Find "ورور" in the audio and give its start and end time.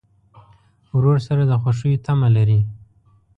0.95-1.17